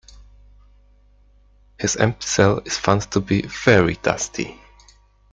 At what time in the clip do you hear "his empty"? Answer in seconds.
1.77-2.25